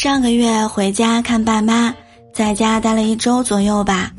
[0.00, 1.92] 上个月回家看爸妈，
[2.32, 4.12] 在家待了一周左右吧。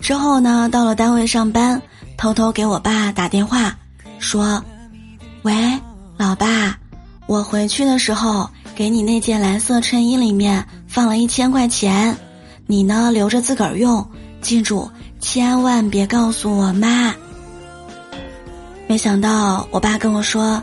[0.00, 1.80] 之后呢，到了单位上班，
[2.16, 3.72] 偷偷给我爸打电话，
[4.18, 4.60] 说
[5.42, 5.54] ：“喂，
[6.16, 6.76] 老爸，
[7.28, 12.16] 我回去的时候给你那件蓝色衬衣里面放了一千块钱，
[12.66, 14.04] 你呢留着自个儿用，
[14.40, 17.14] 记住千万别告诉我妈。”
[18.88, 20.60] 没想到我爸跟我说：“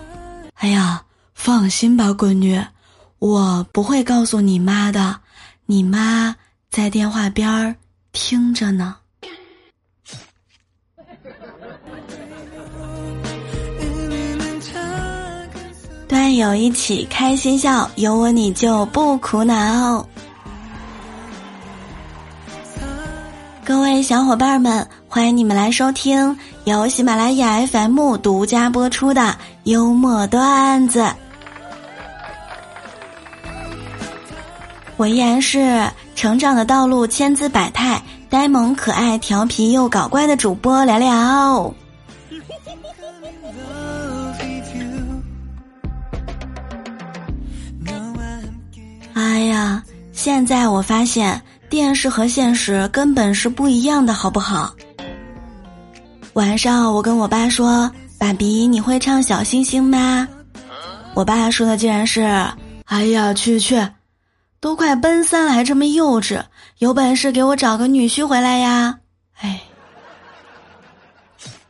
[0.60, 1.02] 哎呀，
[1.34, 2.62] 放心吧，闺女。”
[3.20, 5.20] 我不会告诉你妈的，
[5.66, 6.34] 你妈
[6.72, 7.76] 在电话边儿
[8.14, 8.96] 听着呢。
[16.08, 20.08] 段友一起开心笑，有我你就不苦恼。
[23.66, 31.14] 各位小伙伴们，欢迎你们来收听由喜马拉雅 FM 独家播出的幽默段子。
[35.00, 41.74] 我依然是成长的道路千姿百态、呆萌可爱、调皮又搞怪的主播聊聊。
[49.14, 54.76] 哎呀，现在我发现电视和现实根本是不一样的，好不好？
[56.34, 60.28] 晚上我跟我爸说：“爸比，你会唱小星星吗？”
[61.16, 62.22] 我爸说的竟然是
[62.84, 63.82] ：“哎呀，去去。”
[64.60, 66.44] 都快奔三了，还这么幼稚！
[66.80, 68.98] 有本事给我找个女婿回来呀！
[69.40, 69.62] 哎，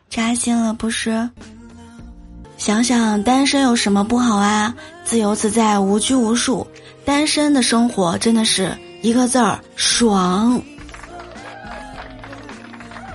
[0.09, 1.29] 扎心了不是？
[2.57, 4.73] 想想单身有什么不好啊？
[5.05, 6.65] 自由自在，无拘无束，
[7.05, 10.61] 单身的生活真的是一个字儿爽！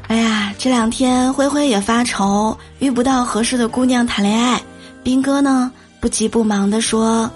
[0.06, 4.62] 哎呀，这两天灰灰也发愁，遇不到合适的姑娘谈恋爱。
[5.02, 7.28] 兵哥呢，不急不忙的说。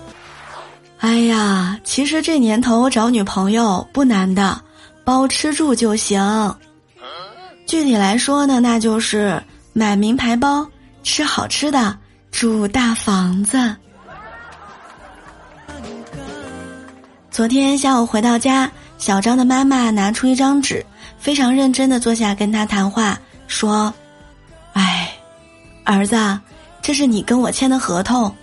[1.00, 4.60] 哎呀，其实这年头找女朋友不难的，
[5.04, 6.54] 包吃住就行。
[7.66, 9.40] 具体来说呢，那就是
[9.72, 10.66] 买名牌包、
[11.04, 11.96] 吃好吃的、
[12.32, 13.76] 住大房子。
[17.30, 20.84] 昨天下午回到家，小张的妈妈拿出一张纸，
[21.16, 23.16] 非常认真的坐下跟他谈话，
[23.46, 23.94] 说
[24.74, 25.12] ：“哎，
[25.84, 26.16] 儿子，
[26.82, 28.34] 这是你跟我签的合同，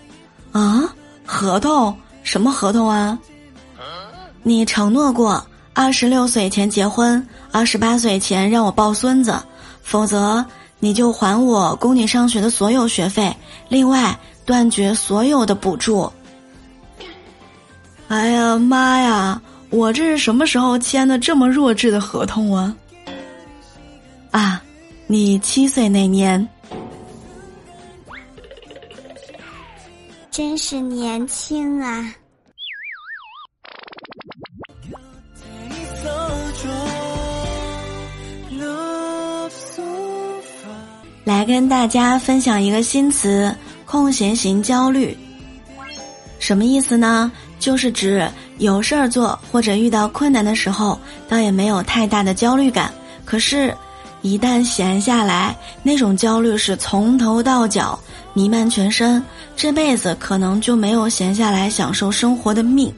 [0.54, 0.84] 啊，
[1.26, 1.94] 合同。”
[2.26, 3.18] 什么合同啊？
[4.44, 9.40] 你承诺过二十六岁前结婚，二十八岁前让我抱孙子，
[9.82, 10.46] 否则
[10.80, 13.34] 你就还我供你上学的所有学费，
[13.70, 16.12] 另外断绝所有的补助。
[18.08, 19.42] 哎呀妈呀！
[19.70, 22.76] 我这是什么时候签的这么弱智的合同啊？
[24.32, 24.62] 啊，
[25.08, 26.48] 你七岁那年。
[30.36, 32.14] 真是年轻啊！
[41.24, 43.56] 来跟大家分享一个新词
[43.88, 45.18] “空闲型焦虑”，
[46.38, 47.32] 什么意思呢？
[47.58, 52.94] 就是指有事儿做或者遇到困难的时候，倒也没有太大的焦虑感，
[53.24, 53.74] 可是，
[54.22, 57.98] 一旦闲下来，那种焦虑是从头到脚。
[58.36, 59.24] 弥漫全身，
[59.56, 62.94] 这辈子可能就没有闲下来享受生活的命。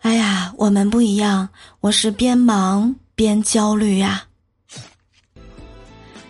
[0.00, 1.48] 哎呀，我们不一样，
[1.80, 4.24] 我是边忙边焦虑呀。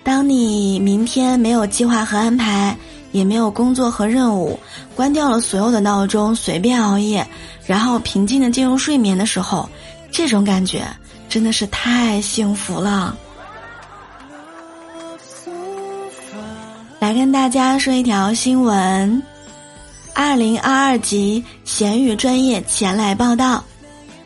[0.02, 2.76] 当你明天没有计划和安排，
[3.10, 4.60] 也没有工作和任务，
[4.94, 7.26] 关掉了所有的闹钟，随便熬夜，
[7.64, 9.66] 然后平静的进入睡眠的时候，
[10.10, 10.86] 这种感觉
[11.26, 13.16] 真的是太幸福了。
[17.04, 19.22] 来跟大家说一条新闻：
[20.14, 23.62] 二零二二级咸鱼专业前来报道。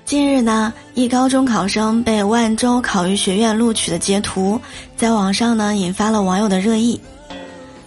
[0.04, 4.60] 近日呢，一高中考生被万州烤鱼学院录取的截图，
[4.96, 7.00] 在网上呢引发了网友的热议。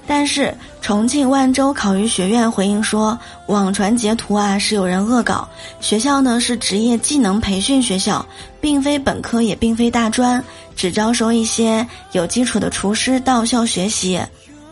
[0.05, 5.47] 但是重庆万州烤鱼学院回应说，网传截图啊是有人恶搞，
[5.79, 8.25] 学校呢是职业技能培训学校，
[8.59, 10.43] 并非本科，也并非大专，
[10.75, 14.19] 只招收一些有基础的厨师到校学习。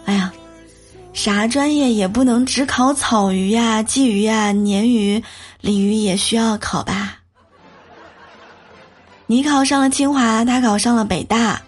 [0.10, 0.34] 哎呀，
[1.14, 5.24] 啥专业也不能只考草鱼呀、鲫鱼呀、鲶鱼、
[5.62, 7.20] 鲤鱼也需要考吧？
[9.28, 11.62] 你考上了清华，他考上了北大，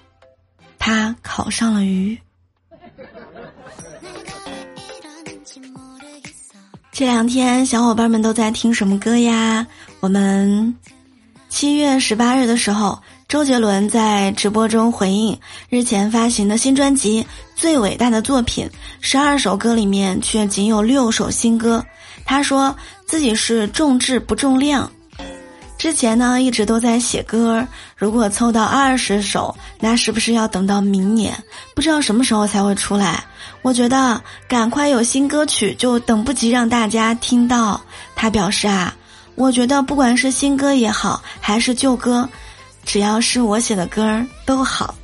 [0.80, 2.18] 他考上了鱼。
[6.92, 9.68] 这两天小伙伴们都在听什么歌呀？
[10.00, 10.76] 我们
[11.48, 13.00] 七月十八日的时候。
[13.32, 15.40] 周杰伦在直播中回应
[15.70, 17.24] 日前发行的新专辑
[17.56, 18.68] 《最伟大的作品》，
[19.00, 21.82] 十二首歌里面却仅有六首新歌，
[22.26, 22.76] 他说
[23.06, 24.92] 自己是重质不重量。
[25.78, 31.34] 之前呢一直都在写歌，如果凑到二十首，那是不是要等到明年？
[31.74, 33.24] 不知道什么时候才会出来。
[33.62, 37.80] 我觉得赶快有新歌曲，就等不及让大家听到。
[38.14, 38.94] 他表示啊，
[39.36, 42.28] 我觉得不管是新歌也好，还是旧歌，
[42.86, 44.96] 只要是我写的歌儿都好。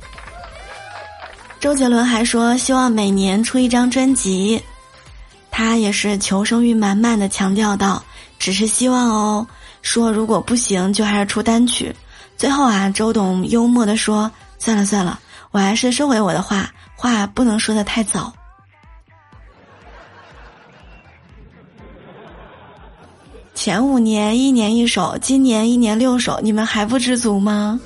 [1.60, 4.62] 周杰伦还说希望每年出一张专辑，
[5.50, 8.02] 他也是求生欲满满的强调道
[8.38, 9.46] ：“只是希望哦。”
[9.82, 11.94] 说如果不行，就还是出单曲。
[12.36, 15.18] 最后啊，周董幽默的说：“算了算了，
[15.50, 18.32] 我还是收回我的话，话不能说的太早。”
[23.58, 27.80] 前五年一年一首，今年一年六首，你们还不知足吗？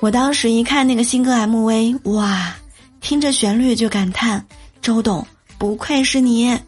[0.00, 2.56] 我当时一看那个新歌 MV，哇，
[3.02, 4.42] 听着旋律就感叹：
[4.80, 5.26] 周董
[5.58, 6.58] 不愧是你。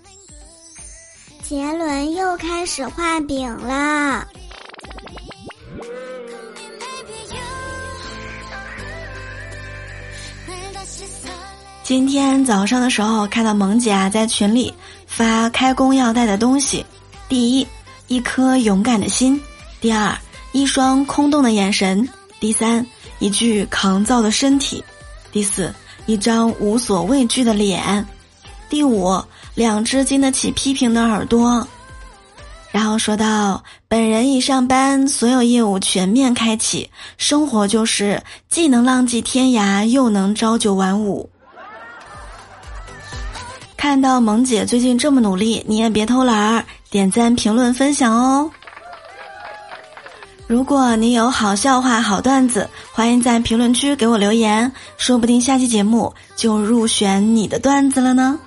[1.43, 4.29] 杰伦又开始画饼了。
[11.83, 14.73] 今天早上的时候，看到萌姐啊在群里
[15.17, 16.85] 发开工要带的东西：
[17.29, 17.67] 第一，
[18.09, 19.39] 一颗勇敢的心；
[19.81, 20.13] 第二，
[20.51, 22.05] 一双空洞的眼神；
[22.41, 22.85] 第三，
[23.21, 24.83] 一具抗造的身体；
[25.31, 25.73] 第四，
[26.07, 28.05] 一张无所畏惧的脸；
[28.69, 29.23] 第五。
[29.55, 31.65] 两只经得起批评的耳朵，
[32.73, 41.31] 然后说到：“本人一上班，所有业务全面开启，生活就是既能浪迹天涯，又能朝九晚五。”
[43.85, 48.51] 看到萌姐最近这么努力，你也别偷懒儿，点赞、评论、分享哦。
[50.47, 58.41] 如果你有好笑话、好段子，欢迎在评论区给我留言，说不定下期节目就入选你的段子了呢。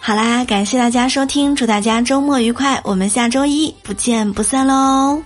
[0.00, 5.22] 好啦，感谢大家收听，祝大家周末愉快，我们下周一不见不散喽。